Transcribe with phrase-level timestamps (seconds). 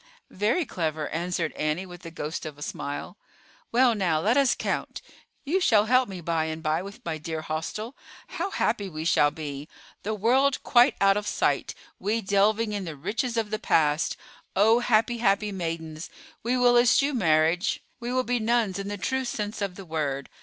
[0.31, 3.17] "Very clever," answered Annie, with the ghost of a smile.
[3.71, 4.99] "Well, now, let us count.
[5.45, 7.95] You shall help me by and by with my dear hostel.
[8.29, 9.69] How happy we shall be!
[10.01, 14.17] The world quite out of sight, we delving in the riches of the past.
[14.55, 16.09] Oh, happy, happy maidens!
[16.41, 20.29] We will eschew marriage; we will be nuns in the true sense of the word.